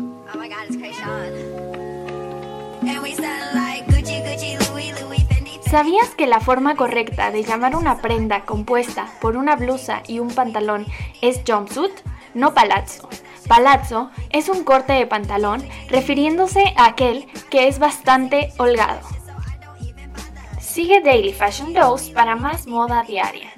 Oh 0.00 0.38
my 0.38 0.48
god, 0.48 0.66
it's 0.68 0.78
¿Sabías 5.70 6.10
que 6.10 6.26
la 6.26 6.40
forma 6.40 6.76
correcta 6.76 7.30
de 7.30 7.42
llamar 7.42 7.74
una 7.74 8.00
prenda 8.00 8.44
compuesta 8.44 9.08
por 9.20 9.36
una 9.36 9.56
blusa 9.56 10.02
y 10.06 10.20
un 10.20 10.28
pantalón 10.28 10.86
es 11.20 11.40
jumpsuit, 11.46 11.92
no 12.32 12.54
palazzo? 12.54 13.08
Palazzo 13.48 14.10
es 14.30 14.48
un 14.48 14.62
corte 14.64 14.92
de 14.92 15.06
pantalón 15.06 15.66
refiriéndose 15.88 16.74
a 16.76 16.86
aquel 16.86 17.26
que 17.50 17.66
es 17.66 17.78
bastante 17.78 18.52
holgado. 18.58 19.00
Sigue 20.60 21.00
Daily 21.00 21.32
Fashion 21.32 21.72
Dose 21.72 22.12
para 22.12 22.36
más 22.36 22.66
moda 22.66 23.02
diaria. 23.02 23.52